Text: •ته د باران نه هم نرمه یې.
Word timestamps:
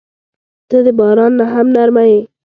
•ته 0.69 0.77
د 0.85 0.87
باران 0.99 1.31
نه 1.39 1.45
هم 1.53 1.67
نرمه 1.75 2.03
یې. 2.09 2.19